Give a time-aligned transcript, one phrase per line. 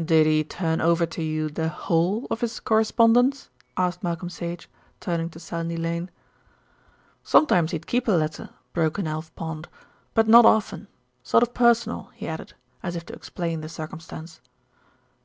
[0.00, 4.68] "Did he turn over to you the whole of his correspondence?" asked Malcolm Sage,
[5.00, 6.08] turning to Sandy Lane.
[7.24, 9.66] "Sometimes he'd keep a letter," broke in Alf Pond,
[10.14, 10.86] "but not often.
[11.24, 14.40] Sort of personal," he added, as if to explain the circumstance.